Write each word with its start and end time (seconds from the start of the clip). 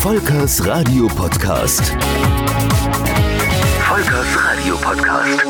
Volkers 0.00 0.64
Radio 0.64 1.08
Podcast. 1.08 1.90
Volkers 3.80 4.38
Radio 4.44 4.76
Podcast. 4.76 5.44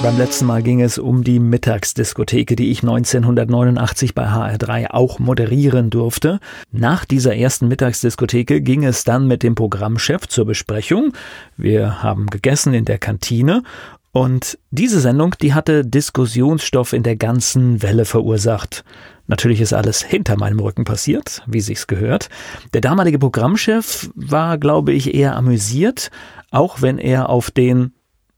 Beim 0.00 0.16
letzten 0.16 0.46
Mal 0.46 0.62
ging 0.62 0.80
es 0.80 0.98
um 0.98 1.24
die 1.24 1.40
Mittagsdiskotheke, 1.40 2.54
die 2.54 2.70
ich 2.70 2.82
1989 2.82 4.14
bei 4.14 4.28
HR3 4.28 4.90
auch 4.90 5.18
moderieren 5.18 5.90
durfte. 5.90 6.38
Nach 6.70 7.04
dieser 7.04 7.34
ersten 7.34 7.66
Mittagsdiskotheke 7.66 8.60
ging 8.60 8.84
es 8.84 9.02
dann 9.02 9.26
mit 9.26 9.42
dem 9.42 9.56
Programmchef 9.56 10.28
zur 10.28 10.46
Besprechung. 10.46 11.12
Wir 11.56 12.00
haben 12.00 12.28
gegessen 12.28 12.74
in 12.74 12.84
der 12.84 12.98
Kantine 12.98 13.64
und 14.12 14.58
diese 14.70 15.00
Sendung, 15.00 15.34
die 15.40 15.54
hatte 15.54 15.84
Diskussionsstoff 15.84 16.92
in 16.92 17.02
der 17.02 17.16
ganzen 17.16 17.82
Welle 17.82 18.04
verursacht. 18.04 18.84
Natürlich 19.26 19.60
ist 19.60 19.74
alles 19.74 20.02
hinter 20.02 20.38
meinem 20.38 20.58
Rücken 20.58 20.84
passiert, 20.84 21.42
wie 21.46 21.60
sich's 21.60 21.86
gehört. 21.86 22.30
Der 22.72 22.80
damalige 22.80 23.18
Programmchef 23.18 24.10
war, 24.14 24.56
glaube 24.56 24.92
ich, 24.92 25.14
eher 25.14 25.36
amüsiert, 25.36 26.10
auch 26.50 26.80
wenn 26.80 26.98
er 26.98 27.28
auf 27.28 27.50
den, 27.50 27.92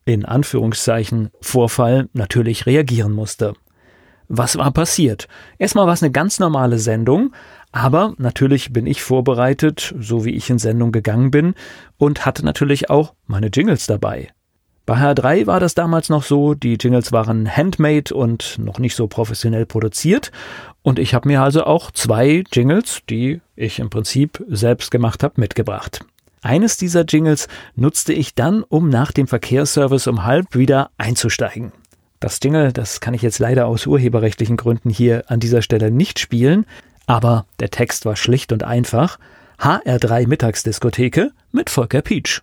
in 0.05 0.25
Anführungszeichen, 0.25 1.31
Vorfall 1.41 2.09
natürlich 2.13 2.67
reagieren 2.67 3.13
musste. 3.13 3.55
Was 4.27 4.57
war 4.57 4.73
passiert? 4.73 5.29
Erstmal 5.59 5.87
war 5.87 5.95
es 5.95 6.03
eine 6.03 6.13
ganz 6.13 6.41
normale 6.41 6.79
Sendung, 6.79 7.33
aber 7.71 8.15
natürlich 8.19 8.73
bin 8.73 8.87
ich 8.87 9.03
vorbereitet, 9.03 9.95
so 9.99 10.25
wie 10.25 10.35
ich 10.35 10.51
in 10.51 10.59
Sendung 10.59 10.91
gegangen 10.91 11.31
bin, 11.31 11.55
und 11.97 12.27
hatte 12.27 12.45
natürlich 12.45 12.91
auch 12.91 13.15
meine 13.27 13.49
Jingles 13.49 13.87
dabei. 13.87 14.33
Bei 14.91 14.97
HR3 14.97 15.47
war 15.47 15.61
das 15.61 15.75
damals 15.75 16.09
noch 16.09 16.25
so, 16.25 16.55
die 16.55 16.75
Jingles 16.75 17.13
waren 17.13 17.49
handmade 17.49 18.13
und 18.13 18.59
noch 18.59 18.81
nicht 18.81 18.97
so 18.97 19.07
professionell 19.07 19.65
produziert. 19.65 20.33
Und 20.83 20.99
ich 20.99 21.15
habe 21.15 21.29
mir 21.29 21.43
also 21.43 21.63
auch 21.63 21.93
zwei 21.93 22.43
Jingles, 22.53 22.99
die 23.09 23.41
ich 23.55 23.79
im 23.79 23.89
Prinzip 23.89 24.45
selbst 24.49 24.91
gemacht 24.91 25.23
habe, 25.23 25.41
mitgebracht. 25.41 26.05
Eines 26.43 26.77
dieser 26.77 27.05
Jingles 27.05 27.47
nutzte 27.77 28.13
ich 28.13 28.35
dann, 28.35 28.65
um 28.65 28.89
nach 28.89 29.13
dem 29.13 29.29
Verkehrsservice 29.29 30.09
um 30.09 30.25
halb 30.25 30.57
wieder 30.57 30.91
einzusteigen. 30.99 31.71
Das 32.19 32.41
Jingle, 32.43 32.73
das 32.73 33.01
kann 33.01 33.15
ich 33.15 33.23
jetzt 33.23 33.39
leider 33.39 33.69
aus 33.69 33.87
urheberrechtlichen 33.87 34.57
Gründen 34.57 34.91
hier 34.91 35.23
an 35.29 35.39
dieser 35.39 35.63
Stelle 35.63 35.93
nicht 35.93 36.19
spielen, 36.19 36.67
aber 37.07 37.47
der 37.61 37.71
Text 37.71 38.07
war 38.07 38.17
schlicht 38.17 38.51
und 38.51 38.65
einfach. 38.65 39.21
HR3 39.61 40.27
Mittagsdiskotheke 40.27 41.31
mit 41.53 41.71
Volker 41.71 42.03
Peach. 42.03 42.41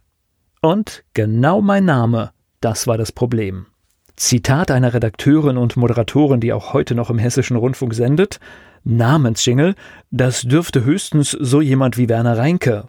Und 0.62 1.04
genau 1.14 1.62
mein 1.62 1.84
Name 1.84 2.32
das 2.62 2.88
war 2.88 2.98
das 2.98 3.12
Problem. 3.12 3.68
Zitat 4.16 4.72
einer 4.72 4.94
Redakteurin 4.94 5.58
und 5.58 5.78
Moderatorin, 5.78 6.40
die 6.40 6.54
auch 6.54 6.74
heute 6.74 6.96
noch 6.96 7.10
im 7.10 7.20
Hessischen 7.20 7.56
Rundfunk 7.56 7.94
sendet, 7.94 8.40
Namensjingle, 8.84 9.76
das 10.12 10.42
dürfte 10.42 10.84
höchstens 10.84 11.32
so 11.32 11.62
jemand 11.62 11.98
wie 11.98 12.10
Werner 12.10 12.38
Reinke. 12.38 12.88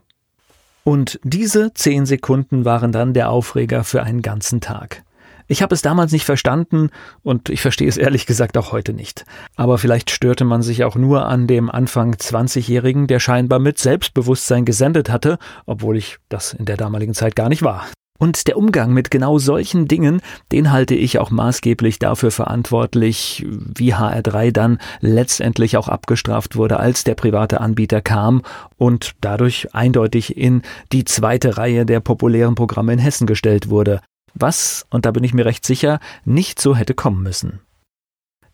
Und 0.85 1.21
diese 1.23 1.75
zehn 1.75 2.07
Sekunden 2.07 2.65
waren 2.65 2.93
dann 2.93 3.13
der 3.13 3.31
Aufreger 3.31 3.85
für 3.85 4.03
einen 4.03 4.23
ganzen 4.23 4.61
Tag. 4.61 5.03
Ich 5.51 5.63
habe 5.63 5.75
es 5.75 5.83
damals 5.83 6.13
nicht 6.13 6.27
verstanden 6.27 6.91
und 7.23 7.49
ich 7.49 7.63
verstehe 7.63 7.89
es 7.89 7.97
ehrlich 7.97 8.27
gesagt 8.27 8.57
auch 8.59 8.71
heute 8.71 8.93
nicht. 8.93 9.25
Aber 9.57 9.79
vielleicht 9.79 10.11
störte 10.11 10.45
man 10.45 10.63
sich 10.63 10.85
auch 10.85 10.95
nur 10.95 11.27
an 11.27 11.47
dem 11.47 11.71
Anfang 11.71 12.15
20-Jährigen, 12.15 13.07
der 13.07 13.19
scheinbar 13.19 13.59
mit 13.59 13.79
Selbstbewusstsein 13.79 14.67
gesendet 14.67 15.11
hatte, 15.11 15.39
obwohl 15.65 15.97
ich 15.97 16.19
das 16.29 16.53
in 16.53 16.67
der 16.67 16.77
damaligen 16.77 17.15
Zeit 17.15 17.35
gar 17.35 17.49
nicht 17.49 17.63
war. 17.63 17.87
Und 18.19 18.49
der 18.49 18.57
Umgang 18.57 18.93
mit 18.93 19.13
genau 19.13 19.39
solchen 19.39 19.87
Dingen, 19.87 20.21
den 20.51 20.73
halte 20.73 20.97
ich 20.97 21.19
auch 21.19 21.31
maßgeblich 21.31 22.01
dafür 22.01 22.33
verantwortlich, 22.33 23.47
wie 23.49 23.95
HR3 23.95 24.51
dann 24.51 24.79
letztendlich 25.01 25.77
auch 25.77 25.89
abgestraft 25.89 26.57
wurde, 26.57 26.81
als 26.81 27.05
der 27.05 27.15
private 27.15 27.61
Anbieter 27.61 28.01
kam 28.01 28.43
und 28.77 29.15
dadurch 29.21 29.73
eindeutig 29.73 30.37
in 30.37 30.63
die 30.93 31.05
zweite 31.05 31.59
Reihe 31.59 31.87
der 31.87 32.01
populären 32.01 32.57
Programme 32.57 32.93
in 32.93 32.99
Hessen 32.99 33.27
gestellt 33.29 33.71
wurde. 33.71 34.01
Was, 34.35 34.87
und 34.91 35.07
da 35.07 35.13
bin 35.13 35.23
ich 35.23 35.33
mir 35.33 35.47
recht 35.47 35.65
sicher, 35.65 36.01
nicht 36.25 36.61
so 36.61 36.75
hätte 36.75 36.95
kommen 36.95 37.23
müssen. 37.23 37.61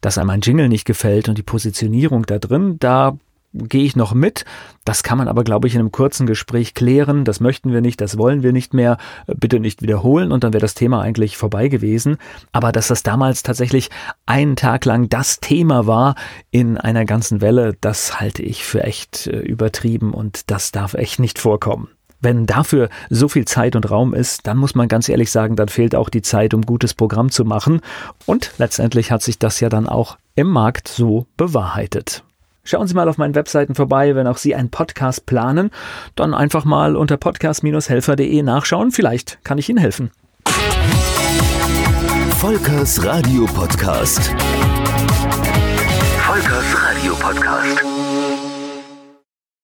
Dass 0.02 0.18
einem 0.18 0.30
ein 0.30 0.42
Jingle 0.42 0.68
nicht 0.68 0.84
gefällt 0.84 1.30
und 1.30 1.38
die 1.38 1.42
Positionierung 1.42 2.26
da 2.26 2.38
drin, 2.38 2.76
da 2.78 3.16
gehe 3.54 3.84
ich 3.84 3.96
noch 3.96 4.14
mit. 4.14 4.44
Das 4.84 5.02
kann 5.02 5.16
man 5.16 5.28
aber, 5.28 5.44
glaube 5.44 5.66
ich, 5.66 5.74
in 5.74 5.80
einem 5.80 5.92
kurzen 5.92 6.26
Gespräch 6.26 6.74
klären. 6.74 7.24
Das 7.24 7.40
möchten 7.40 7.72
wir 7.72 7.80
nicht, 7.80 8.00
das 8.00 8.18
wollen 8.18 8.42
wir 8.42 8.52
nicht 8.52 8.74
mehr. 8.74 8.98
Bitte 9.26 9.60
nicht 9.60 9.80
wiederholen 9.80 10.32
und 10.32 10.44
dann 10.44 10.52
wäre 10.52 10.60
das 10.60 10.74
Thema 10.74 11.00
eigentlich 11.00 11.36
vorbei 11.36 11.68
gewesen. 11.68 12.18
Aber 12.52 12.72
dass 12.72 12.88
das 12.88 13.02
damals 13.02 13.42
tatsächlich 13.42 13.90
einen 14.26 14.56
Tag 14.56 14.84
lang 14.84 15.08
das 15.08 15.40
Thema 15.40 15.86
war 15.86 16.16
in 16.50 16.76
einer 16.76 17.04
ganzen 17.04 17.40
Welle, 17.40 17.76
das 17.80 18.20
halte 18.20 18.42
ich 18.42 18.64
für 18.64 18.82
echt 18.82 19.26
äh, 19.26 19.38
übertrieben 19.38 20.12
und 20.12 20.50
das 20.50 20.72
darf 20.72 20.94
echt 20.94 21.20
nicht 21.20 21.38
vorkommen. 21.38 21.88
Wenn 22.20 22.46
dafür 22.46 22.88
so 23.10 23.28
viel 23.28 23.44
Zeit 23.44 23.76
und 23.76 23.90
Raum 23.90 24.14
ist, 24.14 24.46
dann 24.46 24.56
muss 24.56 24.74
man 24.74 24.88
ganz 24.88 25.10
ehrlich 25.10 25.30
sagen, 25.30 25.56
dann 25.56 25.68
fehlt 25.68 25.94
auch 25.94 26.08
die 26.08 26.22
Zeit, 26.22 26.54
um 26.54 26.62
gutes 26.62 26.94
Programm 26.94 27.30
zu 27.30 27.44
machen. 27.44 27.82
Und 28.24 28.52
letztendlich 28.56 29.10
hat 29.10 29.20
sich 29.20 29.38
das 29.38 29.60
ja 29.60 29.68
dann 29.68 29.86
auch 29.86 30.16
im 30.34 30.48
Markt 30.48 30.88
so 30.88 31.26
bewahrheitet. 31.36 32.24
Schauen 32.64 32.86
Sie 32.86 32.94
mal 32.94 33.08
auf 33.08 33.18
meinen 33.18 33.34
Webseiten 33.34 33.74
vorbei, 33.74 34.14
wenn 34.14 34.26
auch 34.26 34.38
Sie 34.38 34.54
einen 34.54 34.70
Podcast 34.70 35.26
planen. 35.26 35.70
Dann 36.16 36.34
einfach 36.34 36.64
mal 36.64 36.96
unter 36.96 37.16
podcast-helfer.de 37.16 38.42
nachschauen. 38.42 38.90
Vielleicht 38.90 39.38
kann 39.44 39.58
ich 39.58 39.68
Ihnen 39.68 39.78
helfen. 39.78 40.10
Volkers 42.38 43.04
Radio 43.04 43.44
Podcast. 43.46 44.34
Volkers 46.18 46.82
Radio 46.82 47.14
Podcast. 47.14 48.13